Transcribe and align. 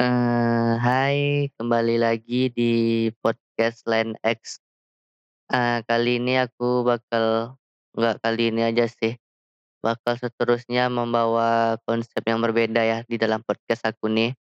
Eee, 0.00 0.80
hai, 0.80 1.18
kembali 1.60 2.00
lagi 2.00 2.48
di 2.56 2.72
podcast 3.20 3.84
Line 3.84 4.16
X. 4.24 4.56
Eee, 5.52 5.82
kali 5.88 6.20
ini 6.22 6.40
aku 6.40 6.86
bakal 6.86 7.56
nggak 7.96 8.16
kali 8.24 8.50
ini 8.54 8.62
aja 8.70 8.86
sih, 8.88 9.14
bakal 9.84 10.14
seterusnya 10.20 10.88
membawa 10.92 11.76
konsep 11.88 12.22
yang 12.26 12.40
berbeda 12.44 12.82
ya 12.84 12.98
di 13.08 13.16
dalam 13.20 13.40
podcast 13.46 13.88
aku 13.90 14.08
nih. 14.12 14.32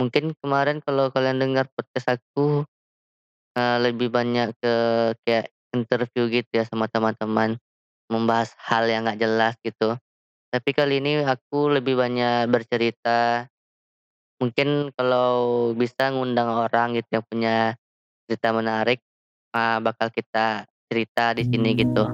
Mungkin 0.00 0.34
kemarin 0.42 0.80
kalau 0.84 1.10
kalian 1.14 1.38
dengar 1.42 1.66
podcast 1.76 2.20
aku, 2.20 2.64
eee, 3.58 3.76
lebih 3.84 4.08
banyak 4.12 4.54
ke 4.62 4.74
kayak 5.26 5.46
interview 5.76 6.24
gitu 6.32 6.50
ya 6.60 6.64
sama 6.68 6.86
teman-teman, 6.90 7.56
membahas 8.12 8.52
hal 8.60 8.86
yang 8.90 9.06
nggak 9.08 9.20
jelas 9.22 9.54
gitu. 9.64 9.96
Tapi 10.52 10.70
kali 10.76 11.00
ini 11.02 11.22
aku 11.24 11.72
lebih 11.72 11.96
banyak 11.98 12.48
bercerita 12.52 13.48
Mungkin 14.38 14.94
kalau 14.94 15.74
bisa 15.74 16.14
ngundang 16.14 16.46
orang 16.46 16.94
gitu 16.94 17.18
yang 17.18 17.26
punya 17.26 17.56
cerita 18.30 18.54
menarik, 18.54 19.02
eee, 19.50 19.78
bakal 19.82 20.14
kita 20.14 20.62
cerita 20.86 21.34
di 21.34 21.42
sini 21.42 21.74
gitu. 21.74 22.06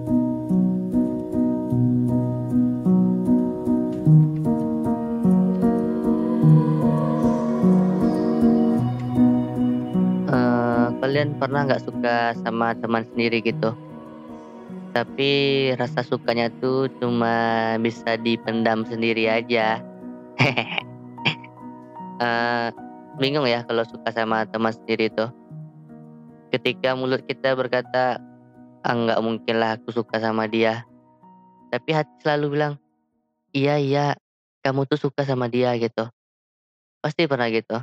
Eee, 10.32 10.86
kalian 11.04 11.36
pernah 11.36 11.68
nggak 11.68 11.84
suka 11.84 12.32
sama 12.40 12.72
teman 12.72 13.04
sendiri 13.12 13.44
gitu, 13.44 13.76
tapi 14.96 15.32
rasa 15.76 16.00
sukanya 16.00 16.48
tuh 16.64 16.88
cuma 17.04 17.76
bisa 17.84 18.16
dipendam 18.16 18.88
sendiri 18.88 19.28
aja? 19.28 19.84
Eee, 22.22 22.70
bingung 23.18 23.46
ya 23.46 23.66
kalau 23.66 23.82
suka 23.82 24.14
sama 24.14 24.46
teman 24.46 24.70
sendiri 24.70 25.10
tuh, 25.10 25.30
ketika 26.54 26.94
mulut 26.94 27.22
kita 27.26 27.58
berkata, 27.58 28.22
"Ah, 28.86 29.18
mungkin 29.18 29.58
lah 29.58 29.74
aku 29.78 29.90
suka 29.90 30.22
sama 30.22 30.46
dia." 30.46 30.86
Tapi 31.74 31.90
hati 31.90 32.14
selalu 32.22 32.46
bilang, 32.54 32.74
"Iya 33.50 33.74
iya, 33.82 34.06
kamu 34.62 34.86
tuh 34.86 34.98
suka 35.10 35.26
sama 35.26 35.50
dia," 35.50 35.74
gitu. 35.74 36.06
Pasti 37.02 37.26
pernah 37.26 37.50
gitu. 37.50 37.82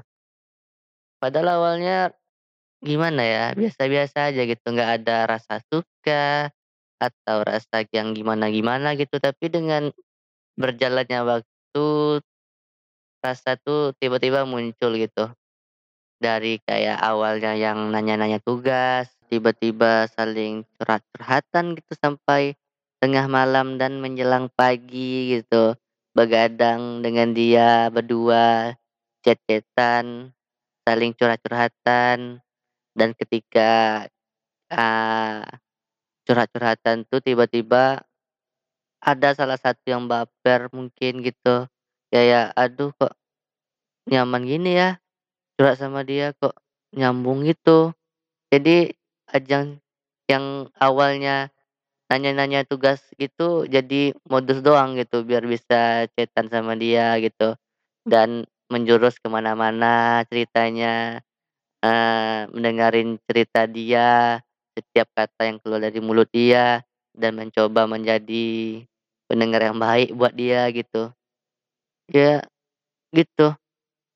Padahal 1.22 1.62
awalnya 1.62 2.16
gimana 2.82 3.22
ya, 3.22 3.46
biasa-biasa 3.54 4.34
aja 4.34 4.42
gitu, 4.48 4.66
nggak 4.66 4.92
ada 5.04 5.30
rasa 5.30 5.62
suka 5.70 6.50
atau 6.98 7.38
rasa 7.46 7.86
yang 7.94 8.16
gimana-gimana 8.18 8.98
gitu. 8.98 9.22
Tapi 9.22 9.52
dengan 9.54 9.94
berjalannya 10.58 11.20
waktu, 11.22 11.88
rasa 13.24 13.58
tuh 13.62 13.94
tiba-tiba 14.02 14.44
muncul 14.50 14.94
gitu. 14.98 15.32
Dari 16.22 16.62
kayak 16.66 17.00
awalnya 17.02 17.54
yang 17.58 17.92
nanya-nanya 17.94 18.40
tugas, 18.44 19.10
tiba-tiba 19.32 20.08
saling 20.14 20.64
curhat-curhatan 20.80 21.78
gitu 21.80 21.94
sampai 21.98 22.54
tengah 23.02 23.26
malam 23.32 23.78
dan 23.82 24.00
menjelang 24.04 24.50
pagi 24.54 25.38
gitu. 25.40 25.76
Begadang 26.18 27.02
dengan 27.06 27.32
dia 27.34 27.88
berdua, 27.94 28.76
chat-chat-an, 29.26 30.34
saling 30.88 31.14
curhat-curhatan 31.18 32.42
dan 32.98 33.10
ketika, 33.18 34.06
eee, 34.72 35.44
curhat-curhatan 36.28 37.08
tuh 37.10 37.20
tiba-tiba 37.24 38.04
ada 39.02 39.34
salah 39.34 39.58
satu 39.58 39.82
yang 39.90 40.06
baper 40.06 40.70
mungkin 40.76 41.26
gitu. 41.26 41.71
Kayak, 42.12 42.52
"Aduh 42.60 42.92
kok 43.00 43.16
nyaman 44.10 44.44
gini 44.48 44.76
ya 44.78 45.00
curhat 45.58 45.80
sama 45.82 46.02
dia, 46.08 46.32
kok 46.38 46.56
nyambung 46.96 47.44
gitu." 47.48 47.92
Jadi 48.54 48.94
ajang 49.32 49.80
yang 50.32 50.70
awalnya 50.80 51.50
nanya-nanya 52.12 52.64
tugas 52.70 53.02
gitu 53.20 53.66
jadi 53.70 54.14
modus 54.30 54.62
doang 54.64 54.96
gitu 55.00 55.24
biar 55.26 55.44
bisa 55.50 56.06
chat 56.16 56.30
sama 56.54 56.76
dia 56.80 57.18
gitu, 57.24 57.58
dan 58.08 58.46
menjurus 58.72 59.18
ke 59.22 59.28
mana 59.32 59.54
mana 59.58 60.24
ceritanya, 60.30 61.22
eee, 61.86 62.50
mendengarin 62.56 63.18
cerita 63.30 63.66
dia, 63.70 64.40
setiap 64.78 65.08
kata 65.18 65.42
yang 65.52 65.58
keluar 65.64 65.82
dari 65.84 66.00
mulut 66.04 66.30
dia, 66.34 66.82
dan 67.16 67.36
mencoba 67.40 67.86
menjadi 67.90 68.48
pendengar 69.32 69.62
yang 69.68 69.80
baik 69.82 70.14
buat 70.18 70.34
dia 70.36 70.68
gitu. 70.76 71.14
Ya 72.12 72.44
gitu, 73.16 73.54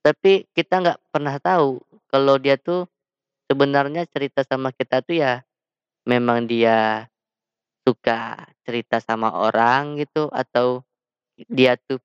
tapi 0.06 0.47
kita 0.57 0.81
nggak 0.83 1.00
pernah 1.13 1.38
tahu 1.41 1.81
kalau 2.11 2.35
dia 2.41 2.56
tuh 2.59 2.88
sebenarnya 3.51 4.06
cerita 4.09 4.41
sama 4.47 4.72
kita 4.75 5.01
tuh 5.06 5.17
ya 5.23 5.33
memang 6.07 6.45
dia 6.50 7.07
Suka 7.88 8.45
cerita 8.66 9.01
sama 9.01 9.34
orang 9.34 9.97
gitu 10.01 10.29
atau 10.29 10.85
dia 11.50 11.75
tuh, 11.78 11.97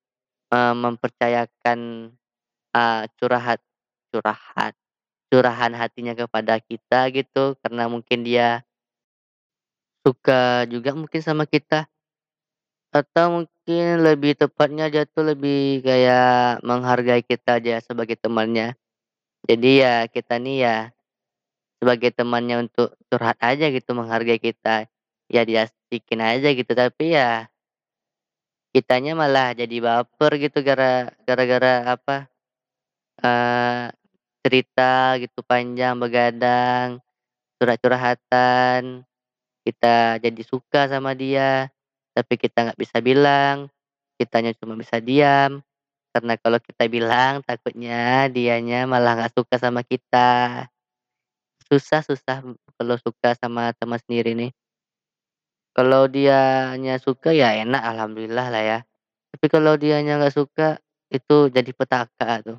eee, 0.55 0.75
mempercayakan, 0.77 1.81
eee, 2.75 3.03
curahat 3.21 3.61
curahat 4.12 4.75
curahan 5.33 5.73
hatinya 5.77 6.15
kepada 6.19 6.59
kita 6.62 7.09
gitu 7.15 7.56
karena 7.62 7.89
mungkin 7.91 8.25
dia 8.27 8.65
suka 10.05 10.65
juga 10.69 10.91
mungkin 10.97 11.21
sama 11.21 11.45
kita 11.45 11.84
atau 12.91 13.27
mungkin 13.47 14.03
lebih 14.03 14.34
tepatnya 14.34 14.91
dia 14.91 15.05
tuh 15.06 15.31
lebih 15.34 15.83
kayak 15.87 16.59
menghargai 16.67 17.23
kita 17.23 17.62
aja 17.62 17.78
sebagai 17.83 18.19
temannya. 18.19 18.75
Jadi 19.49 19.71
ya 19.84 20.06
kita 20.11 20.39
nih 20.43 20.56
ya 20.67 20.77
sebagai 21.83 22.11
temannya 22.15 22.69
untuk 22.71 22.95
curhat 23.12 23.37
aja 23.43 23.69
gitu 23.73 23.93
menghargai 23.97 24.39
kita, 24.41 24.87
ya 25.31 25.43
diasikin 25.47 26.21
aja 26.23 26.49
gitu 26.55 26.73
tapi 26.77 27.15
ya 27.19 27.49
Kitanya 28.75 29.19
malah 29.19 29.50
jadi 29.50 29.77
baper 29.83 30.31
gitu 30.39 30.62
gara 30.62 31.11
gara-gara 31.27 31.91
apa, 31.91 32.31
eee, 33.21 33.91
cerita 34.45 35.19
gitu 35.21 35.41
panjang 35.47 35.99
begadang, 35.99 36.99
curhat-curhatan, 37.59 39.05
kita 39.67 40.19
jadi 40.23 40.43
suka 40.47 40.89
sama 40.93 41.15
dia, 41.19 41.71
tapi 42.12 42.34
kita 42.37 42.71
nggak 42.71 42.81
bisa 42.81 42.98
bilang, 43.03 43.71
kitanya 44.21 44.53
cuma 44.59 44.76
bisa 44.76 44.98
diam, 44.98 45.62
karena 46.10 46.34
kalau 46.43 46.59
kita 46.59 46.91
bilang 46.91 47.38
takutnya 47.47 48.26
dianya 48.26 48.82
malah 48.84 49.15
nggak 49.15 49.34
suka 49.34 49.56
sama 49.62 49.87
kita. 49.87 50.66
Susah 51.70 52.03
susah 52.03 52.43
kalau 52.75 52.99
suka 52.99 53.38
sama 53.38 53.70
teman 53.78 54.03
sendiri 54.03 54.34
nih. 54.34 54.50
Kalau 55.70 56.10
dianya 56.10 56.99
suka 56.99 57.31
ya 57.31 57.54
enak 57.62 57.78
alhamdulillah 57.78 58.47
lah 58.50 58.62
ya. 58.62 58.78
Tapi 59.31 59.47
kalau 59.47 59.78
dianya 59.78 60.19
nggak 60.19 60.34
suka, 60.34 60.82
itu 61.15 61.47
jadi 61.47 61.70
petaka 61.70 62.43
tuh. 62.43 62.59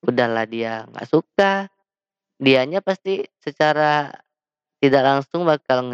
Udahlah 0.00 0.48
dia 0.48 0.88
nggak 0.88 1.04
suka, 1.04 1.68
dianya 2.40 2.80
pasti 2.80 3.20
secara 3.44 4.08
tidak 4.80 5.02
langsung 5.04 5.44
bakal 5.44 5.92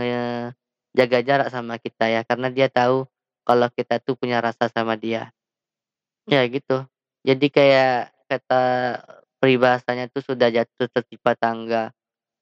ngejaga 0.97 1.21
jarak 1.29 1.49
sama 1.53 1.77
kita 1.77 2.09
ya, 2.09 2.21
karena 2.25 2.49
dia 2.49 2.73
tahu 2.73 3.05
kalau 3.45 3.69
kita 3.69 4.01
tuh 4.01 4.17
punya 4.17 4.41
rasa 4.41 4.73
sama 4.73 4.97
dia. 4.97 5.29
Ya 6.27 6.43
gitu. 6.49 6.83
Jadi 7.23 7.47
kayak 7.53 8.11
kata 8.27 8.63
peribahasanya 9.39 10.09
tuh 10.11 10.25
sudah 10.25 10.49
jatuh 10.51 10.89
tertimpa 10.91 11.37
tangga, 11.39 11.93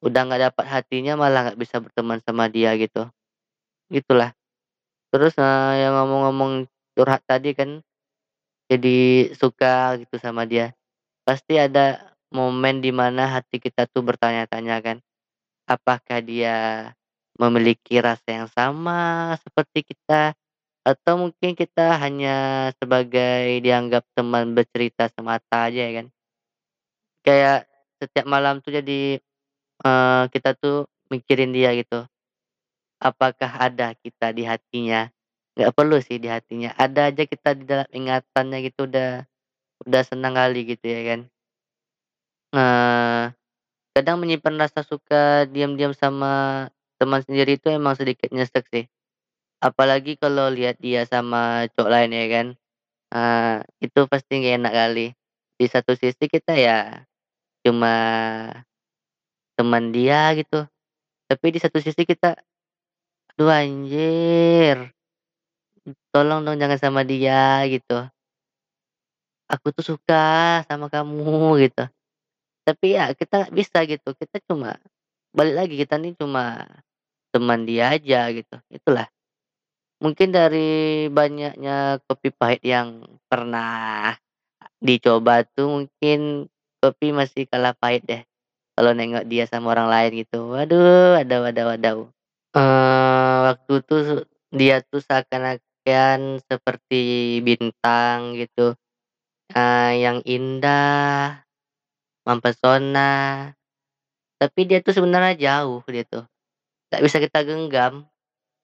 udah 0.05 0.21
nggak 0.29 0.43
dapat 0.53 0.67
hatinya 0.71 1.15
malah 1.19 1.51
nggak 1.53 1.61
bisa 1.61 1.81
berteman 1.83 2.21
sama 2.25 2.47
dia 2.53 2.73
gitu. 2.79 3.09
Gitulah. 3.93 4.33
Terus, 5.15 5.35
eee, 5.39 5.73
yang 5.87 5.95
ngomong-ngomong 5.99 6.69
curhat 6.99 7.23
tadi 7.27 7.53
kan 7.57 7.81
jadi 8.71 9.31
suka 9.37 9.99
gitu 10.03 10.17
sama 10.21 10.45
dia. 10.49 10.73
Pasti 11.27 11.57
ada 11.61 12.15
momen 12.35 12.81
di 12.85 12.91
mana 12.95 13.29
hati 13.41 13.59
kita 13.63 13.87
tuh 13.91 14.03
bertanya-tanya 14.07 14.77
kan, 14.85 14.99
apakah 15.71 16.21
dia 16.25 16.91
memiliki 17.41 17.99
rasa 18.03 18.29
yang 18.45 18.49
sama 18.53 19.35
seperti 19.43 19.87
kita, 19.95 20.35
atau 20.87 21.15
mungkin 21.29 21.53
kita 21.59 21.99
hanya 22.03 22.71
sebagai 22.81 23.61
dianggap 23.65 24.05
teman 24.17 24.55
bercerita 24.59 25.09
semata 25.13 25.69
aja 25.71 25.81
ya 25.89 25.93
kan. 26.05 26.09
Kayak 27.25 27.65
setiap 28.05 28.29
malam 28.29 28.61
tuh 28.61 28.69
jadi, 28.77 29.17
eee, 29.85 30.23
kita 30.35 30.55
tuh 30.57 30.89
mikirin 31.11 31.53
dia 31.57 31.73
gitu, 31.75 32.07
apakah 33.03 33.51
ada 33.61 33.95
kita 34.01 34.33
di 34.33 34.45
hatinya? 34.49 35.11
Nggak 35.57 35.73
perlu 35.77 35.99
sih 36.01 36.19
di 36.23 36.29
hatinya, 36.33 36.73
ada 36.79 37.11
aja 37.13 37.25
kita 37.29 37.57
di 37.59 37.65
dalam 37.69 37.89
ingatannya 37.93 38.59
gitu 38.69 38.87
udah 38.89 39.25
udah 39.89 40.03
senang 40.07 40.35
kali 40.39 40.65
gitu 40.77 40.87
ya 40.89 41.03
kan. 41.17 41.31
Eee, 42.53 43.33
kadang 43.97 44.19
menyimpan 44.23 44.57
rasa 44.61 44.83
suka 44.87 45.47
diam-diam 45.51 45.95
sama 45.97 46.69
teman 47.01 47.21
sendiri 47.27 47.59
itu 47.61 47.69
emang 47.73 47.95
sedikit 47.99 48.31
nyesek 48.35 48.65
sih, 48.73 48.85
apalagi 49.63 50.17
kalau 50.21 50.51
lihat 50.53 50.79
dia 50.83 51.05
sama 51.09 51.67
cowok 51.77 51.91
lain 51.93 52.11
ya 52.17 52.27
kan, 52.35 52.47
eee, 53.15 53.57
itu 53.87 54.01
pasti 54.11 54.33
nggak 54.43 54.55
enak 54.63 54.75
kali. 54.75 55.07
Di 55.61 55.67
satu 55.71 55.93
sisi 55.99 56.27
kita 56.31 56.55
ya, 56.59 57.05
cuma 57.67 57.95
teman 59.59 59.93
dia 59.95 60.33
gitu, 60.39 60.67
tapi 61.31 61.47
di 61.55 61.61
satu 61.63 61.79
sisi 61.83 62.03
kita, 62.07 62.37
"Aduh 63.37 63.51
anjir, 63.53 64.93
tolong 66.15 66.45
dong 66.47 66.59
jangan 66.63 66.79
sama 66.81 67.03
dia," 67.07 67.65
gitu. 67.71 68.09
"Aku 69.53 69.69
tuh 69.77 69.85
suka 69.85 70.25
sama 70.69 70.89
kamu," 70.89 71.61
gitu. 71.69 71.85
Tapi 72.67 72.87
ya 72.99 73.13
kita 73.17 73.35
nggak 73.49 73.55
bisa 73.57 73.79
gitu, 73.89 74.11
kita 74.19 74.37
cuma 74.49 74.77
balik 75.35 75.55
lagi 75.59 75.75
kita 75.77 75.99
nih 76.01 76.15
cuma 76.17 76.65
teman 77.35 77.67
dia 77.69 77.93
aja 77.95 78.31
gitu, 78.33 78.57
itulah. 78.73 79.07
Mungkin 80.03 80.31
dari 80.35 81.07
banyaknya 81.11 82.03
kopi 82.09 82.31
pahit 82.35 82.63
yang 82.67 83.05
pernah 83.31 84.15
dicoba 84.83 85.43
tuh 85.57 85.69
mungkin 85.87 86.49
kopi 86.83 87.13
masih 87.17 87.47
kalah 87.51 87.75
pahit 87.79 88.03
deh, 88.07 88.23
kalau 88.79 88.93
nengok 88.97 89.27
dia 89.29 89.45
sama 89.51 89.75
orang 89.77 89.89
lain 89.91 90.13
gitu. 90.27 90.53
Waduh, 90.55 91.19
wadaw 91.21 91.41
wadaw 91.51 91.67
wadaw. 91.77 91.99
Eee, 92.57 93.37
waktu 93.53 93.73
itu 93.85 93.97
su 94.07 94.17
dia 94.55 94.81
tuh 94.87 95.03
seakan-akan 95.05 96.43
seperti 96.47 97.03
bintang 97.45 98.37
gitu, 98.39 98.75
eee, 99.55 100.05
yang 100.07 100.21
indah, 100.27 101.43
mempesona, 102.29 103.53
tapi 104.41 104.67
dia 104.69 104.79
tuh 104.85 104.95
sebenarnya 104.97 105.35
jauh 105.39 105.83
dia 105.91 106.05
tuh, 106.07 106.25
nggak 106.91 107.03
bisa 107.03 107.17
kita 107.23 107.39
genggam, 107.47 108.05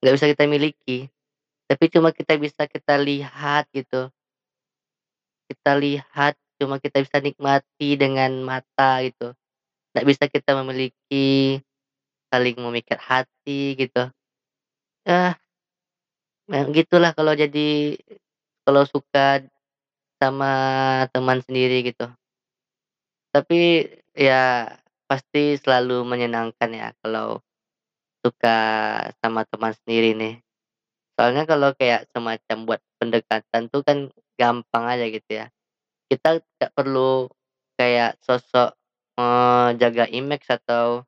nggak 0.01 0.15
bisa 0.17 0.27
kita 0.31 0.45
miliki, 0.51 1.11
tapi 1.71 1.85
cuma 1.93 2.11
kita 2.11 2.35
bisa 2.39 2.67
kita 2.67 2.99
lihat 3.01 3.67
gitu. 3.75 4.11
Kita 5.51 5.75
lihat, 5.75 6.39
cuma 6.63 6.79
kita 6.79 7.03
bisa 7.03 7.19
nikmati 7.19 7.99
dengan 7.99 8.31
mata 8.47 9.03
gitu, 9.03 9.35
nggak 9.95 10.07
bisa 10.07 10.25
kita 10.31 10.55
memiliki, 10.63 11.59
saling 12.31 12.55
memikat 12.63 13.03
hati 13.03 13.75
gitu. 13.75 14.07
Memang 16.51 16.71
gitulah 16.75 17.15
kalau 17.15 17.35
jadi 17.35 17.99
kalau 18.67 18.87
suka 18.87 19.43
sama 20.23 20.53
teman 21.11 21.43
sendiri 21.43 21.83
gitu. 21.87 22.07
Tapi 23.31 23.87
ya 24.19 24.67
pasti 25.11 25.59
selalu 25.59 26.07
menyenangkan 26.07 26.71
ya 26.73 26.89
kalau 27.03 27.43
suka 28.25 28.59
sama 29.23 29.43
teman 29.49 29.73
sendiri 29.85 30.11
nih. 30.19 30.35
Soalnya 31.19 31.45
kalau 31.51 31.71
kayak 31.77 32.09
semacam 32.15 32.59
buat 32.69 32.81
pendekatan 33.01 33.63
tuh 33.73 33.83
kan 33.87 33.99
gampang 34.41 34.85
aja 34.89 35.07
gitu 35.11 35.31
ya. 35.45 35.47
Kita 36.11 36.41
nggak 36.41 36.73
perlu 36.77 37.29
kayak 37.81 38.19
sosok, 38.25 38.75
eee, 39.21 39.69
jaga 39.81 40.05
image 40.11 40.47
atau 40.51 41.05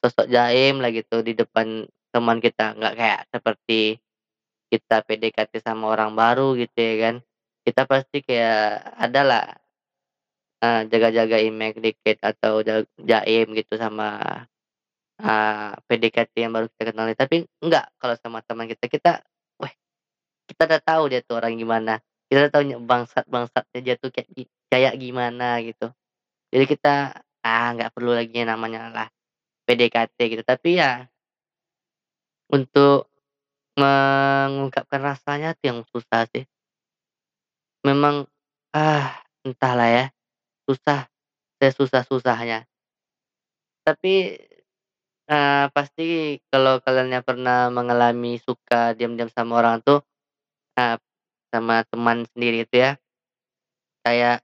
sosok 0.00 0.26
jaim 0.28 0.80
lah 0.84 0.90
gitu 0.92 1.20
di 1.24 1.32
depan 1.36 1.88
teman 2.12 2.38
kita, 2.40 2.76
nggak 2.76 2.94
kayak 2.96 3.20
seperti 3.32 3.80
kita 4.72 5.02
PDKT 5.06 5.52
sama 5.62 5.92
orang 5.94 6.12
baru 6.16 6.56
gitu 6.58 6.76
ya 6.78 6.94
kan. 7.12 7.16
Kita 7.66 7.82
pasti 7.88 8.22
kayak 8.24 8.82
ada 8.98 9.20
lah, 9.26 9.44
eee, 10.62 10.80
jaga-jaga 10.92 11.38
image 11.42 11.78
dikit 11.82 12.18
atau 12.24 12.60
ja 12.66 12.82
jaim 13.00 13.46
gitu 13.56 13.74
sama, 13.80 14.18
eee, 15.20 15.70
PDKT 15.88 16.34
yang 16.46 16.52
baru 16.56 16.66
kita 16.74 16.92
kenali. 16.94 17.14
Tapi 17.18 17.36
enggak 17.64 17.86
kalau 18.00 18.16
sama 18.20 18.40
teman 18.46 18.66
kita, 18.70 18.86
kita 18.90 19.12
weh, 19.62 19.72
kita 20.50 20.62
udah 20.70 20.82
tahu 20.84 21.02
dia 21.12 21.20
tuh 21.26 21.36
orang 21.40 21.54
gimana, 21.58 22.00
kita 22.30 22.48
udah 22.48 22.52
tahu 22.54 22.64
nya 22.68 22.76
bangsat-bangsatnya 22.82 23.80
dia 23.84 23.94
tuh 24.00 24.10
kayak 24.14 24.28
kayak 24.72 24.94
gimana 25.00 25.60
gitu. 25.64 25.90
Jadi 26.54 26.64
kita, 26.70 26.94
ah, 27.46 27.68
nggak 27.76 27.92
perlu 27.96 28.12
lagi 28.16 28.42
namanya 28.46 28.90
lah 28.94 29.08
PDKT 29.68 30.18
gitu. 30.38 30.42
Tapi 30.46 30.78
ya 30.80 31.08
untuk 32.50 33.10
mengungkapkan 33.78 35.02
rasanya 35.02 35.54
tuh 35.58 35.66
yang 35.72 35.80
susah 35.90 36.26
sih. 36.32 36.46
Memang, 37.84 38.24
ah, 38.72 39.20
entahlah 39.44 39.88
ya, 39.92 40.04
susah, 40.68 41.08
sesusah-susahnya. 41.62 42.66
Tapi, 43.86 44.34
eee, 45.30 45.64
pasti 45.76 46.38
kalau 46.50 46.82
kalian 46.84 47.14
yang 47.20 47.26
pernah 47.26 47.70
mengalami 47.70 48.40
suka 48.42 48.94
diam-diam 48.98 49.30
sama 49.30 49.60
orang 49.62 49.78
tuh, 49.86 50.02
eee, 50.78 50.98
sama 51.54 51.82
teman 51.88 52.24
sendiri 52.34 52.64
itu 52.68 52.76
ya 52.84 52.98
kayak 54.04 54.38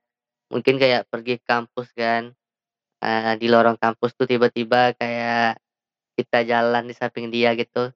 mungkin 0.52 0.76
kayak 0.80 1.08
pergi 1.10 1.40
kampus 1.42 1.90
kan, 1.96 2.32
eee, 3.04 3.32
di 3.40 3.48
lorong 3.50 3.78
kampus 3.80 4.14
tuh 4.18 4.26
tiba-tiba 4.30 4.94
kayak 4.98 5.58
kita 6.18 6.38
jalan 6.48 6.84
di 6.90 6.94
samping 6.96 7.28
dia 7.34 7.54
gitu, 7.58 7.90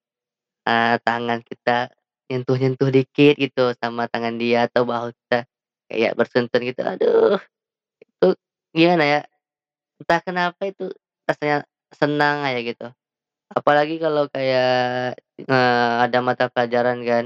eee, 0.68 0.96
tangan 1.04 1.40
kita 1.46 1.90
nyentuh-nyentuh 2.32 2.90
dikit 2.92 3.34
gitu 3.38 3.72
sama 3.78 4.08
tangan 4.10 4.36
dia 4.40 4.66
atau 4.70 4.84
bahu 4.88 5.12
kita 5.14 5.46
kayak 5.90 6.12
bersentuhan 6.18 6.62
gitu, 6.68 6.82
aduh, 6.86 7.38
gimana 8.76 9.04
ya, 9.04 9.20
entah 10.02 10.20
kenapa 10.24 10.62
itu 10.70 10.90
rasanya 11.28 11.64
senang 11.94 12.44
aja 12.46 12.60
gitu. 12.62 12.86
Apalagi 13.52 13.96
kalau 14.02 14.26
kayak, 14.32 15.16
eee, 15.40 15.92
ada 16.06 16.18
mata 16.24 16.46
pelajaran 16.52 17.00
kan, 17.06 17.24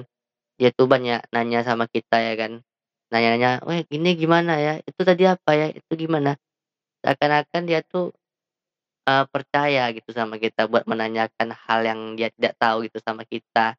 dia 0.60 0.70
tuh 0.74 0.86
banyak 0.90 1.20
nanya 1.34 1.60
sama 1.66 1.86
kita 1.90 2.16
ya 2.22 2.34
kan, 2.40 2.52
nanya-nanya, 3.12 3.62
"Weh, 3.68 3.84
ini 3.94 4.10
gimana 4.18 4.58
ya? 4.60 4.74
Itu 4.86 5.02
tadi 5.06 5.24
apa 5.28 5.52
ya? 5.58 5.68
Itu 5.74 5.92
gimana?" 5.98 6.36
Seakan-akan 7.04 7.62
dia 7.68 7.80
tuh, 7.86 8.12
eee, 9.08 9.24
percaya 9.32 9.82
gitu 9.96 10.10
sama 10.16 10.36
kita 10.40 10.66
buat 10.70 10.84
menanyakan 10.90 11.48
hal 11.66 11.80
yang 11.86 12.00
dia 12.18 12.28
tidak 12.36 12.54
tahu 12.60 12.86
gitu 12.88 12.98
sama 13.04 13.22
kita. 13.28 13.76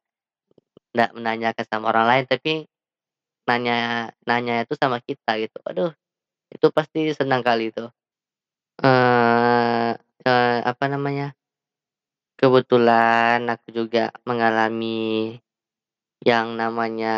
Nggak 0.95 1.11
menanyakan 1.17 1.65
sama 1.71 1.85
orang 1.93 2.05
lain, 2.11 2.25
tapi 2.27 2.53
nanya 3.49 4.09
nanya 4.29 4.63
itu 4.65 4.73
sama 4.79 4.99
kita 5.03 5.37
gitu. 5.43 5.57
Aduh, 5.69 5.91
itu 6.55 6.67
pasti 6.75 6.99
senang 7.15 7.41
kali 7.47 7.71
itu. 7.71 7.87
Eee 8.83 9.97
eee, 10.27 10.57
apa 10.65 10.85
namanya, 10.91 11.33
kebetulan 12.39 13.45
aku 13.51 13.67
juga 13.75 14.11
mengalami 14.27 15.37
yang 16.25 16.55
namanya 16.59 17.15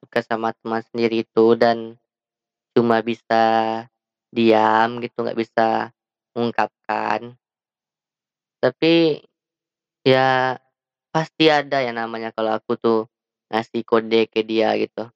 suka 0.00 0.20
sama 0.24 0.52
teman 0.58 0.82
sendiri 0.92 1.24
itu 1.26 1.54
dan 1.58 1.96
cuma 2.76 3.00
bisa 3.04 3.42
diam 4.34 5.00
gitu, 5.04 5.16
nggak 5.24 5.38
bisa 5.40 5.90
mengungkapkan. 6.36 7.36
Tapi, 8.62 9.22
ya 10.06 10.58
pasti 11.14 11.48
ada 11.52 11.80
yang 11.82 11.96
namanya 11.98 12.30
kalau 12.36 12.56
aku 12.58 12.76
tuh 12.78 12.98
ngasih 13.52 13.82
kode 13.86 14.28
ke 14.32 14.42
dia 14.46 14.74
gitu. 14.78 15.08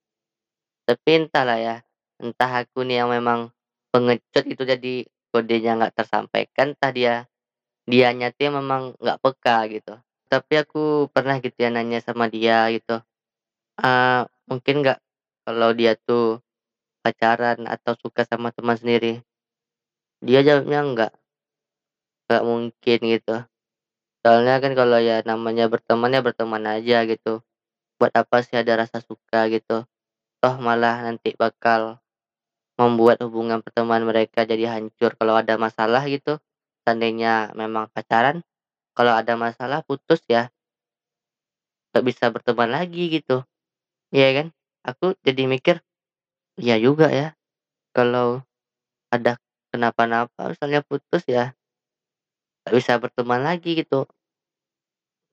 Tapi 0.89 1.11
entahlah 1.27 1.59
ya, 1.61 1.77
entah 2.23 2.53
aku 2.67 2.83
nih 2.87 3.05
yang 3.05 3.11
memang 3.13 3.53
pengecut 3.93 4.45
itu 4.49 4.63
jadi 4.67 4.95
kodenya 5.33 5.71
nggak 5.79 5.95
tersampaikan, 5.99 6.75
entah 6.77 6.93
dia 6.95 7.15
dianya 7.89 8.31
tuh 8.37 8.43
yang 8.51 8.57
memang 8.63 8.83
nggak 9.03 9.19
peka 9.25 9.59
gitu. 9.75 9.95
Tapi 10.33 10.55
aku 10.63 11.09
pernah 11.15 11.39
gitu 11.45 11.57
ya 11.59 11.71
nanya 11.75 12.01
sama 12.05 12.27
dia 12.33 12.69
gitu, 12.75 13.01
eee, 13.83 14.23
mungkin 14.51 14.75
nggak 14.85 14.99
kalau 15.47 15.71
dia 15.77 15.95
tuh 16.09 16.41
pacaran 17.05 17.65
atau 17.69 17.95
suka 18.01 18.23
sama 18.29 18.51
teman 18.57 18.77
sendiri. 18.79 19.23
Dia 20.23 20.41
jawabnya 20.47 20.81
enggak. 20.87 21.13
Nggak 22.31 22.43
mungkin 22.47 22.99
gitu. 23.15 23.35
Soalnya 24.23 24.55
kan 24.65 24.73
kalau 24.79 24.99
ya 25.03 25.23
namanya 25.27 25.67
berteman 25.73 26.15
ya 26.17 26.21
berteman 26.27 26.65
aja 26.67 27.05
gitu, 27.07 27.43
buat 28.01 28.13
apa 28.17 28.43
sih 28.47 28.57
ada 28.61 28.85
rasa 28.87 28.99
suka 29.05 29.49
gitu, 29.55 29.85
toh 30.43 30.57
malah 30.63 31.03
nanti 31.07 31.35
bakal 31.39 32.02
membuat 32.83 33.19
hubungan 33.25 33.61
pertemanan 33.65 34.07
mereka 34.11 34.45
jadi 34.45 34.65
hancur 34.79 35.15
kalau 35.19 35.35
ada 35.39 35.55
masalah 35.61 36.03
gitu, 36.11 36.39
seandainya 36.85 37.55
memang 37.55 37.87
pacaran, 37.95 38.43
kalau 38.97 39.15
ada 39.15 39.35
masalah 39.39 39.81
putus 39.87 40.21
ya 40.29 40.51
nggak 41.93 42.09
bisa 42.09 42.25
berteman 42.33 42.73
lagi 42.73 43.13
gitu, 43.13 43.45
iya 44.17 44.29
kan? 44.37 44.47
Aku 44.89 45.13
jadi 45.23 45.45
mikir, 45.45 45.77
iya 46.61 46.77
juga 46.81 47.13
ya, 47.13 47.37
kalau 47.97 48.41
ada 49.13 49.39
kenapa-napa 49.73 50.53
misalnya 50.53 50.81
putus 50.85 51.25
ya 51.29 51.55
nggak 52.63 52.75
bisa 52.79 52.93
berteman 53.03 53.43
lagi 53.43 53.75
gitu. 53.75 54.07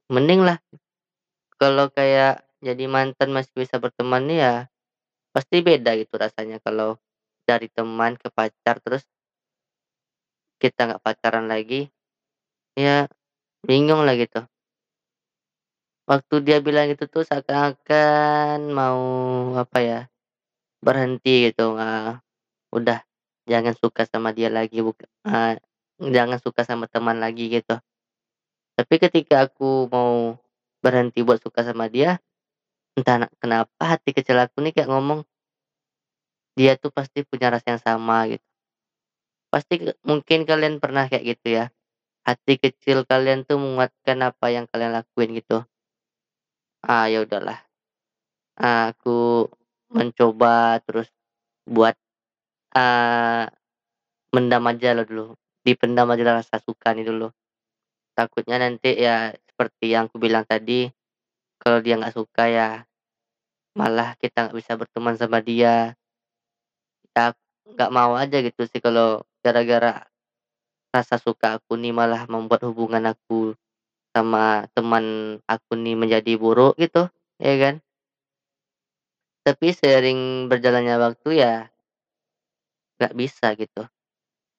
Mending 0.10 0.42
lah 0.42 0.58
kalau 1.62 1.94
kayak 1.94 2.42
jadi 2.66 2.90
mantan 2.90 3.30
masih 3.30 3.54
bisa 3.54 3.78
berteman 3.78 4.26
ya, 4.32 4.66
pasti 5.36 5.62
beda 5.62 5.96
gitu 6.00 6.18
rasanya 6.18 6.58
kalau 6.64 6.98
dari 7.50 7.68
teman 7.78 8.14
ke 8.22 8.28
pacar 8.38 8.78
terus 8.86 9.04
kita 10.62 10.80
nggak 10.92 11.04
pacaran 11.08 11.48
lagi, 11.48 11.88
ya 12.78 13.08
bingung 13.68 14.02
lah 14.08 14.16
gitu. 14.18 14.48
Waktu 16.08 16.36
dia 16.46 16.58
bilang 16.64 16.88
itu 16.94 17.04
tuh 17.10 17.26
seakan-akan 17.28 18.72
mau 18.72 19.02
apa 19.60 19.78
ya, 19.84 20.00
berhenti 20.84 21.52
gitu, 21.52 21.76
eee, 21.80 22.18
udah 22.76 23.00
jangan 23.50 23.76
suka 23.78 24.04
sama 24.10 24.32
dia 24.36 24.50
lagi 24.54 24.80
buka 24.84 25.06
eee, 25.28 25.60
jangan 26.02 26.40
suka 26.42 26.64
sama 26.68 26.86
teman 26.92 27.20
lagi 27.24 27.50
gitu. 27.52 27.78
Tapi 28.78 28.96
ketika 29.02 29.48
aku 29.50 29.90
mau 29.92 30.38
berhenti 30.84 31.22
buat 31.26 31.40
suka 31.44 31.64
sama 31.68 31.88
dia, 31.92 32.20
entah 32.98 33.26
na 33.26 33.28
kenapa 33.42 33.84
hati 33.84 34.12
kecil 34.16 34.38
aku 34.42 34.62
nih 34.66 34.74
kayak 34.76 34.90
ngomong 34.92 35.24
dia 36.60 36.74
tuh 36.84 36.92
pasti 36.98 37.20
punya 37.30 37.48
rasa 37.56 37.68
yang 37.78 37.84
sama 37.88 38.18
gitu. 38.32 38.42
Pasti 39.54 39.82
mungkin 40.06 40.46
kalian 40.46 40.78
pernah 40.78 41.10
kayak 41.10 41.26
gitu 41.26 41.48
ya, 41.58 41.66
hati 42.28 42.62
kecil 42.62 43.08
kalian 43.10 43.48
tuh 43.50 43.58
menguatkan 43.58 44.20
apa 44.26 44.48
yang 44.56 44.66
kalian 44.72 44.94
lakuin 44.98 45.32
gitu. 45.40 45.66
Ah, 46.84 47.12
ya 47.12 47.28
udahlah, 47.28 47.60
eee, 48.60 48.84
aku 48.96 49.48
mencoba 49.92 50.80
terus 50.88 51.10
buat, 51.68 51.96
eee, 52.78 53.46
mendam 54.36 54.64
aja 54.72 54.96
lah 54.98 55.06
dulu, 55.08 55.36
dipendam 55.68 56.08
aja 56.14 56.24
rasa 56.42 56.58
suka 56.64 56.94
nih 56.96 57.06
dulu. 57.10 57.30
Takutnya 58.18 58.58
nanti 58.64 58.96
ya 59.00 59.32
seperti 59.50 59.94
yang 59.96 60.08
kubilang 60.14 60.46
tadi, 60.48 60.90
kalau 61.62 61.80
dia 61.84 61.96
nggak 62.00 62.16
suka 62.18 62.44
ya 62.52 62.68
malah 63.78 64.16
kita 64.22 64.50
nggak 64.50 64.58
bisa 64.60 64.74
berteman 64.80 65.16
sama 65.20 65.40
dia. 65.44 65.99
Ya 67.18 67.34
nggak 67.70 67.90
mau 67.94 68.14
aja 68.18 68.38
gitu 68.46 68.62
sih 68.70 68.82
kalau 68.82 69.22
gara-gara 69.46 70.06
rasa 70.96 71.16
suka 71.22 71.60
aku 71.62 71.74
nih 71.80 71.94
malah 71.96 72.26
membuat 72.32 72.62
hubungan 72.70 73.06
aku 73.14 73.56
sama 74.16 74.68
teman 74.76 75.06
aku 75.50 75.74
nih 75.80 75.96
menjadi 76.00 76.34
buruk 76.40 76.74
gitu, 76.82 77.08
ya 77.42 77.54
kan? 77.62 77.76
Tapi 79.46 79.72
seiring 79.72 80.52
berjalannya 80.52 80.96
waktu 81.00 81.30
ya 81.40 81.72
nggak 83.00 83.16
bisa 83.16 83.56
gitu, 83.56 83.88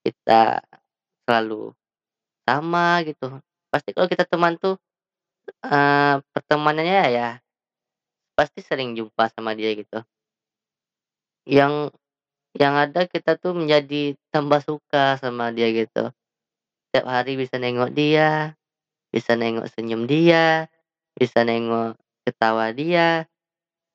kita 0.01 0.61
selalu 1.27 1.71
sama 2.43 3.01
gitu. 3.05 3.39
Pasti 3.71 3.91
kalau 3.95 4.07
kita 4.09 4.25
teman 4.29 4.55
tuh, 4.61 4.75
eee, 5.65 6.21
pertemanannya 6.33 7.03
ya 7.13 7.29
pasti 8.37 8.59
sering 8.65 8.95
jumpa 8.97 9.29
sama 9.33 9.53
dia 9.55 9.71
gitu. 9.75 10.03
Yang 11.49 11.89
yang 12.57 12.75
ada 12.75 13.07
kita 13.07 13.39
tuh 13.39 13.55
menjadi 13.55 14.15
tambah 14.33 14.59
suka 14.63 15.15
sama 15.19 15.51
dia 15.55 15.71
gitu. 15.71 16.11
Tiap 16.91 17.05
hari 17.07 17.39
bisa 17.39 17.55
nengok 17.55 17.95
dia, 17.95 18.55
bisa 19.11 19.39
nengok 19.39 19.71
senyum 19.71 20.03
dia, 20.07 20.67
bisa 21.15 21.47
nengok 21.47 21.95
ketawa 22.27 22.75
dia, 22.75 23.27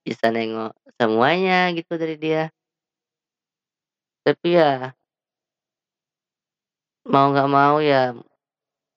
bisa 0.04 0.32
nengok 0.32 0.72
semuanya 0.96 1.72
gitu 1.76 2.00
dari 2.00 2.16
dia. 2.16 2.48
Tapi 4.24 4.48
ya 4.56 4.96
mau 7.06 7.30
nggak 7.30 7.50
mau 7.52 7.78
ya 7.78 8.16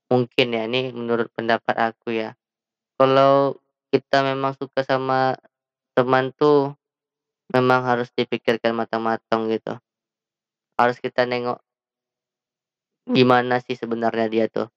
mungkin 0.09 0.47
ya, 0.57 0.65
ini 0.65 0.89
menurut 0.89 1.29
pendapat 1.37 1.93
aku 1.93 2.09
ya, 2.17 2.33
kalau 2.97 3.53
kita 3.93 4.25
memang 4.25 4.57
suka 4.57 4.81
sama 4.81 5.37
teman 5.93 6.33
tuh 6.33 6.73
memang 7.49 7.81
harus 7.85 8.09
dipikirkan 8.13 8.73
matang-matang 8.77 9.49
gitu. 9.49 9.77
Harus 10.77 10.97
kita 11.01 11.25
nengok 11.25 11.59
gimana 13.09 13.57
sih 13.59 13.73
sebenarnya 13.73 14.27
dia 14.29 14.45
tuh. 14.47 14.69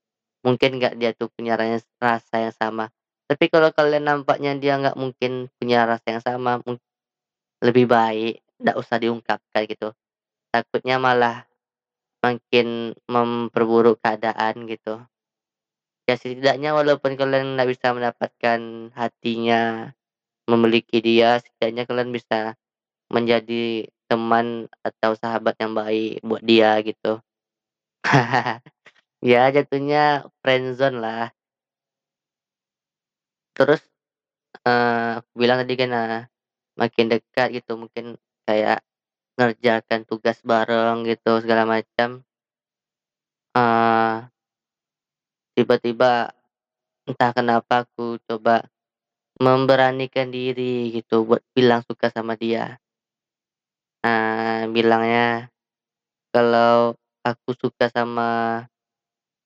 Mungkin 0.42 0.80
nggak 0.80 0.94
dia 0.98 1.14
tuh 1.14 1.30
punya 1.30 1.54
rasa 2.00 2.36
yang 2.42 2.54
sama. 2.56 2.90
Tapi 3.30 3.48
kalau 3.48 3.70
kalian 3.70 4.04
nampaknya 4.08 4.58
dia 4.58 4.76
nggak 4.80 4.98
mungkin 4.98 5.48
punya 5.56 5.86
rasa 5.86 6.18
yang 6.18 6.24
sama, 6.24 6.58
lebih 7.62 7.86
baik 7.86 8.42
nggak 8.58 8.76
usah 8.78 8.98
diungkapkan 8.98 9.62
gitu. 9.70 9.94
Takutnya 10.50 10.98
malah 10.98 11.46
makin 12.22 12.94
memperburuk 13.06 13.98
keadaan 14.02 14.66
gitu. 14.66 15.02
Ya 16.06 16.18
setidaknya 16.18 16.74
walaupun 16.74 17.14
kalian 17.14 17.54
nggak 17.54 17.70
bisa 17.70 17.94
mendapatkan 17.94 18.90
hatinya, 18.98 19.94
memiliki 20.50 20.98
dia, 20.98 21.38
setidaknya 21.38 21.86
kalian 21.86 22.10
bisa 22.10 22.58
menjadi 23.14 23.86
teman 24.10 24.68
atau 24.84 25.12
sahabat 25.16 25.56
yang 25.62 25.72
baik 25.76 26.20
buat 26.26 26.42
dia 26.44 26.76
gitu. 26.84 27.20
Ya 29.24 29.50
jatuhnya 29.54 30.28
friendzone 30.44 30.98
lah. 31.02 31.32
Terus, 33.56 33.84
eee, 34.66 35.20
aku 35.20 35.30
bilang 35.42 35.58
tadi 35.62 35.74
kan, 35.80 35.90
eee, 35.92 36.20
makin 36.80 37.06
dekat 37.12 37.48
gitu 37.56 37.72
mungkin 37.82 38.06
kayak 38.48 38.80
ngerjakan 39.38 40.02
tugas 40.08 40.38
bareng 40.46 41.04
gitu 41.08 41.30
segala 41.44 41.64
macam. 41.68 42.24
Eee 43.54 44.32
tiba-tiba 45.56 46.32
entah 47.04 47.32
kenapa 47.36 47.84
aku 47.84 48.16
coba 48.28 48.64
memberanikan 49.40 50.30
diri 50.32 50.92
gitu 50.96 51.26
buat 51.28 51.42
bilang 51.54 51.82
suka 51.86 52.10
sama 52.12 52.34
dia. 52.38 52.78
Bilangnya, 54.74 55.46
"Kalau 56.34 56.98
aku 57.26 57.50
suka 57.58 57.86
sama 57.92 58.62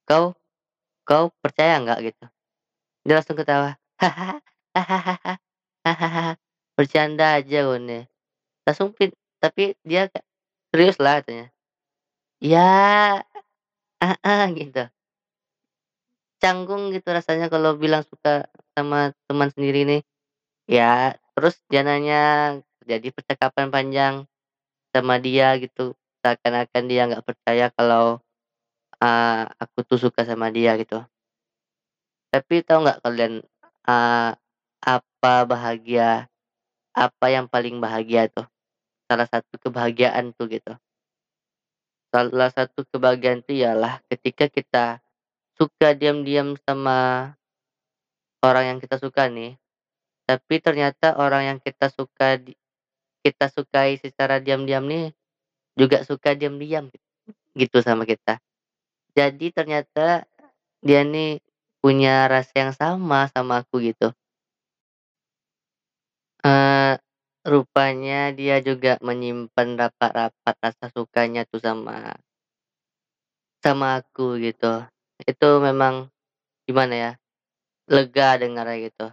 kau, 0.08 0.34
kau 1.08 1.30
percaya 1.44 1.80
nggak?" 1.82 1.98
Gitu. 2.12 2.24
Dia 3.06 3.14
langsung 3.20 3.38
ketawa, 3.38 3.76
"Bercanda 6.78 7.38
aja 7.40 7.58
One." 7.68 8.06
Langsung 8.66 8.92
pin 8.96 9.12
tapi 9.42 9.74
dia 9.86 10.08
"Serius 10.72 10.98
lah," 11.02 11.22
katanya. 11.24 11.48
"Ya 12.42 12.68
heeh," 14.02 14.44
gitu. 14.58 14.90
Canggung 16.42 16.92
gitu 16.92 17.08
rasanya 17.16 17.48
kalau 17.48 17.80
bilang 17.80 18.04
suka 18.04 18.44
sama 18.76 19.16
teman 19.24 19.48
sendiri 19.56 19.88
nih. 19.88 20.00
Ya 20.68 21.16
terus 21.36 21.58
dia 21.72 21.82
nanya, 21.86 22.56
jadi 22.86 23.08
percakapan 23.14 23.68
panjang 23.74 24.14
sama 24.96 25.16
dia 25.26 25.48
gitu, 25.64 25.84
seakan-akan 26.24 26.84
dia 26.90 27.02
nggak 27.10 27.24
percaya 27.28 27.66
kalau, 27.76 28.06
eee, 29.02 29.42
aku 29.62 29.78
tuh 29.88 29.98
suka 30.04 30.22
sama 30.30 30.48
dia 30.56 30.72
gitu. 30.82 30.98
Tapi 32.32 32.54
tahu 32.66 32.78
nggak 32.86 33.00
kalian, 33.06 33.34
eee, 33.86 34.30
apa 34.86 35.34
bahagia 35.50 36.26
apa 36.96 37.26
yang 37.30 37.46
paling 37.48 37.76
bahagia 37.84 38.28
tuh, 38.32 38.46
salah 39.08 39.28
satu 39.28 39.54
kebahagiaan 39.62 40.32
tuh 40.36 40.46
gitu. 40.50 40.74
Salah 42.14 42.50
satu 42.54 42.86
kebahagiaan 42.86 43.42
itu 43.42 43.62
ialah 43.66 43.98
ketika 44.10 44.46
kita 44.46 45.02
suka 45.58 45.94
diam-diam 45.96 46.54
sama 46.66 47.32
orang 48.44 48.64
yang 48.76 48.78
kita 48.82 48.96
suka 49.00 49.28
nih, 49.32 49.56
tapi 50.28 50.56
ternyata 50.60 51.16
orang 51.18 51.42
yang 51.54 51.58
kita 51.62 51.88
suka 51.92 52.40
kita 53.26 53.46
sukai 53.52 53.98
secara 54.04 54.38
diam-diam 54.44 54.84
nih, 54.86 55.10
juga 55.80 56.02
suka 56.08 56.34
diam-diam 56.38 56.88
gitu 57.58 57.78
sama 57.84 58.04
kita. 58.08 58.38
Jadi 59.18 59.52
ternyata 59.54 60.24
dia 60.84 61.02
nih 61.06 61.40
punya 61.84 62.26
rasa 62.30 62.52
yang 62.56 62.74
sama 62.76 63.28
sama 63.34 63.64
aku 63.64 63.82
gitu. 63.84 64.12
Eee, 66.44 66.92
rupanya 67.52 68.20
dia 68.38 68.56
juga 68.68 68.92
menyimpan 69.08 69.68
rapat-rapat 69.80 70.54
rasa 70.64 70.86
sukanya 70.94 71.42
tuh 71.50 71.60
sama 71.66 71.96
sama 73.64 74.00
aku 74.00 74.36
gitu. 74.40 74.84
Itu 75.24 75.48
memang 75.64 76.08
gimana 76.68 76.94
ya, 76.96 77.12
lega 77.90 78.38
dengarnya 78.40 78.78
gitu. 78.90 79.06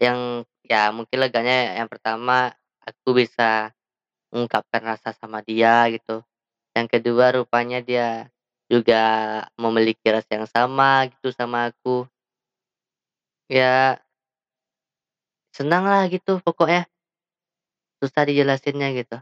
Yang 0.00 0.20
ya 0.66 0.90
mungkin 0.94 1.18
leganya 1.22 1.78
yang 1.82 1.88
pertama 1.90 2.54
aku 2.86 3.18
bisa 3.18 3.74
mengungkapkan 4.30 4.82
rasa 4.82 5.10
sama 5.18 5.42
dia 5.42 5.86
gitu. 5.90 6.22
Yang 6.72 6.98
kedua 6.98 7.34
rupanya 7.34 7.82
dia 7.82 8.30
juga 8.66 9.02
memiliki 9.58 10.06
rasa 10.10 10.30
yang 10.38 10.48
sama 10.50 11.10
gitu 11.10 11.34
sama 11.34 11.70
aku. 11.70 12.06
Ya 13.50 14.02
senanglah 15.54 16.06
gitu 16.12 16.38
pokoknya. 16.42 16.86
Susah 18.02 18.28
dijelasinnya 18.28 18.92
gitu. 18.92 19.16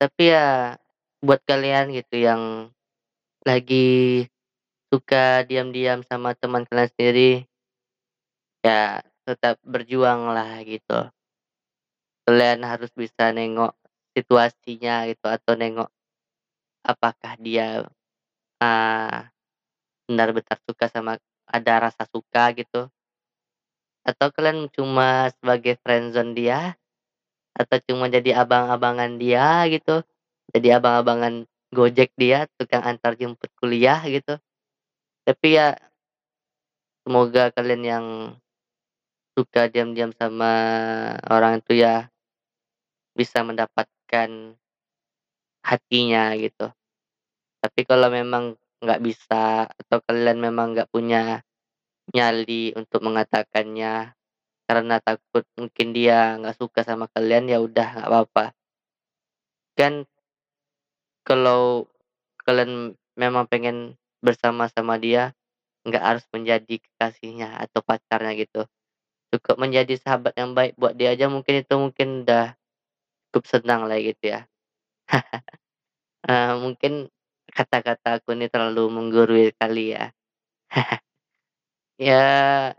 Tapi 0.00 0.32
ya 0.32 0.80
buat 1.20 1.44
kalian 1.44 1.92
gitu 1.92 2.16
yang 2.16 2.72
lagi 3.44 4.24
suka 4.88 5.44
diam-diam 5.44 6.00
sama 6.08 6.32
teman 6.32 6.64
kalian 6.64 6.88
sendiri 6.96 7.30
ya 8.64 9.04
tetap 9.28 9.60
berjuanglah 9.64 10.60
gitu. 10.64 11.12
Kalian 12.30 12.62
harus 12.62 12.94
bisa 12.94 13.34
nengok 13.34 13.74
situasinya 14.14 15.02
gitu 15.10 15.26
atau 15.26 15.58
nengok 15.58 15.90
apakah 16.86 17.34
dia, 17.42 17.82
eee, 18.62 19.18
benar-benar 20.06 20.58
suka 20.62 20.86
sama 20.86 21.18
ada 21.50 21.74
rasa 21.90 22.06
suka 22.06 22.54
gitu. 22.54 22.86
Atau 24.06 24.30
kalian 24.30 24.70
cuma 24.70 25.28
sebagai 25.42 25.74
friendzone 25.82 26.38
dia, 26.38 26.78
atau 27.58 27.78
cuma 27.90 28.06
jadi 28.06 28.44
abang-abangan 28.46 29.18
dia 29.18 29.66
gitu, 29.72 30.04
Jadi 30.54 30.68
abang-abangan 30.70 31.48
Gojek 31.74 32.14
dia, 32.14 32.46
tukang 32.60 32.86
antar 32.86 33.18
jemput 33.18 33.50
kuliah 33.58 33.98
gitu. 34.06 34.38
Tapi 35.26 35.48
ya 35.58 35.74
semoga 37.06 37.48
kalian 37.56 37.82
yang 37.82 38.06
suka 39.34 39.70
diam-diam 39.72 40.12
sama 40.14 40.52
orang 41.30 41.64
itu 41.64 41.80
ya 41.80 42.10
bisa 43.20 43.44
mendapatkan 43.44 44.56
hatinya 45.60 46.32
gitu. 46.40 46.72
Tapi 47.60 47.80
kalau 47.84 48.08
memang 48.08 48.56
nggak 48.80 49.00
bisa 49.04 49.68
atau 49.68 50.00
kalian 50.08 50.40
memang 50.40 50.72
nggak 50.72 50.88
punya 50.88 51.44
nyali 52.16 52.72
untuk 52.72 53.04
mengatakannya 53.04 54.16
karena 54.64 54.96
takut 55.04 55.44
mungkin 55.58 55.92
dia 55.92 56.40
nggak 56.40 56.56
suka 56.56 56.80
sama 56.80 57.06
kalian 57.12 57.52
ya 57.52 57.58
udah 57.60 57.88
nggak 58.00 58.08
apa-apa. 58.08 58.44
Kan 59.76 60.08
kalau 61.26 61.84
kalian 62.48 62.96
memang 63.20 63.44
pengen 63.46 64.00
bersama 64.24 64.72
sama 64.72 64.96
dia 64.96 65.36
nggak 65.84 66.04
harus 66.04 66.24
menjadi 66.32 66.80
kekasihnya 66.80 67.60
atau 67.68 67.84
pacarnya 67.84 68.32
gitu. 68.36 68.64
Cukup 69.30 69.60
menjadi 69.60 69.94
sahabat 70.00 70.34
yang 70.34 70.56
baik 70.56 70.74
buat 70.80 70.96
dia 70.96 71.12
aja 71.14 71.28
mungkin 71.28 71.62
itu 71.62 71.74
mungkin 71.76 72.26
udah 72.26 72.59
cukup 73.30 73.44
senang 73.46 73.86
lah 73.86 73.98
gitu 74.02 74.34
ya. 74.34 74.40
Eee, 76.28 76.54
mungkin 76.60 76.92
kata-kata 77.50 78.20
aku 78.22 78.34
ini 78.36 78.46
terlalu 78.52 78.84
menggurui 78.92 79.52
kali 79.56 79.96
ya. 79.96 80.12
Ya 82.00 82.74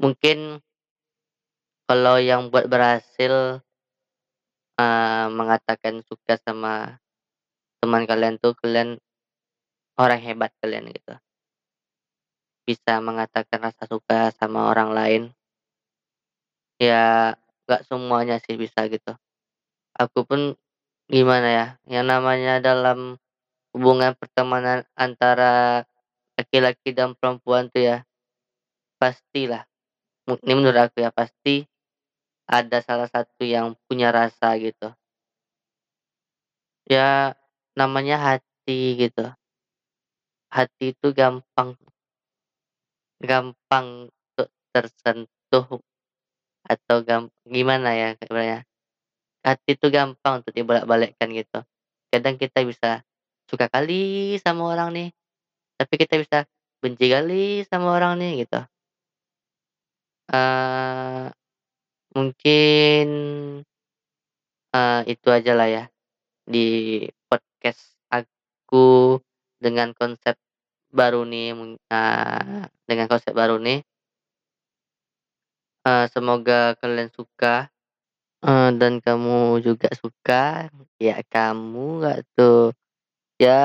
mungkin 0.00 0.60
kalau 1.88 2.18
yang 2.18 2.50
buat 2.50 2.66
berhasil 2.66 3.62
eee, 4.78 5.26
mengatakan 5.32 6.04
suka 6.04 6.36
sama 6.36 7.00
teman 7.80 8.04
kalian 8.10 8.36
tuh 8.42 8.52
kalian 8.60 9.00
orang 10.00 10.20
hebat 10.20 10.52
kalian 10.60 10.92
gitu. 10.92 11.16
Bisa 12.68 12.98
mengatakan 12.98 13.62
rasa 13.62 13.86
suka 13.86 14.34
sama 14.34 14.66
orang 14.74 14.90
lain. 14.90 15.22
Ya 16.80 17.36
nggak 17.66 17.82
semuanya 17.90 18.38
sih 18.42 18.54
bisa 18.58 18.86
gitu. 18.90 19.12
Aku 19.98 20.24
pun 20.26 20.54
gimana 21.10 21.48
ya, 21.48 21.66
yang 21.88 22.06
namanya 22.10 22.58
dalam 22.62 23.18
hubungan 23.74 24.14
pertemanan 24.18 24.84
antara 24.98 25.84
laki-laki 26.38 26.92
dan 26.96 27.14
perempuan 27.18 27.68
tuh 27.72 27.82
ya, 27.84 27.98
pastilah, 29.00 29.64
ini 30.28 30.52
menurut 30.54 30.90
aku 30.90 31.02
ya, 31.04 31.10
pasti 31.14 31.66
ada 32.48 32.78
salah 32.84 33.08
satu 33.10 33.42
yang 33.46 33.74
punya 33.88 34.10
rasa 34.14 34.54
gitu. 34.60 34.94
Ya 36.86 37.34
namanya 37.74 38.16
hati 38.22 38.94
gitu. 38.94 39.36
Hati 40.50 40.94
itu 40.94 41.10
gampang 41.10 41.74
gampang 43.20 44.12
untuk 44.12 44.48
tersentuh 44.68 45.80
atau 46.66 47.02
gimana 47.46 47.90
ya 47.96 48.08
ibaratnya, 48.18 48.62
hati 49.46 49.76
itu 49.78 49.86
gampang 49.94 50.42
untuk 50.44 50.52
dibolak-balikkan 50.56 51.28
gitu. 51.34 51.60
Kadang 52.12 52.36
kita 52.40 52.62
bisa 52.66 53.02
suka 53.50 53.66
kali 53.72 54.36
sama 54.42 54.68
orang 54.74 54.90
nih, 54.96 55.08
tapi 55.80 55.94
kita 56.02 56.16
bisa 56.22 56.38
benci 56.82 57.06
kali 57.12 57.64
sama 57.68 57.96
orang 57.98 58.18
nih 58.22 58.46
gitu. 58.46 58.60
Eee, 60.32 61.30
mungkin 62.16 63.08
eee, 64.74 65.14
itu 65.14 65.28
ajalah 65.30 65.68
ya 65.70 65.84
di 66.48 66.66
podcast 67.30 67.96
aku 68.12 69.18
dengan 69.60 69.92
konsep 69.96 70.36
baru 70.94 71.24
nih 71.28 71.54
eee, 71.90 72.62
dengan 72.88 73.06
konsep 73.10 73.32
baru 73.36 73.58
nih. 73.62 73.82
Eee, 75.86 76.10
semoga 76.10 76.74
kalian 76.82 77.14
suka, 77.14 77.70
eee, 78.42 78.68
dan 78.74 78.98
kamu 78.98 79.62
juga 79.62 79.86
suka, 79.94 80.66
ya 80.98 81.22
kamu 81.30 82.02
nggak 82.02 82.18
tuh, 82.34 82.74
ya 83.38 83.62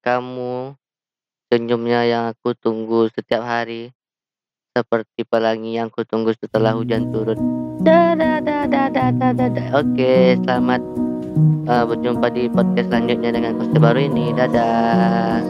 kamu 0.00 0.72
senyumnya 1.52 2.08
yang 2.08 2.24
aku 2.32 2.56
tunggu 2.56 3.12
setiap 3.12 3.44
hari, 3.44 3.92
seperti 4.72 5.28
pelangi 5.28 5.76
yang 5.76 5.92
kutunggu 5.92 6.32
setelah 6.40 6.72
hujan 6.72 7.12
turun. 7.12 7.36
Oke, 9.76 10.40
selamat, 10.40 10.80
eee, 11.68 11.84
berjumpa 11.84 12.26
di 12.32 12.48
podcast 12.48 12.88
selanjutnya 12.88 13.30
dengan 13.36 13.60
konsep 13.60 13.76
baru 13.76 14.00
ini. 14.08 14.32
Dadah. 14.32 15.44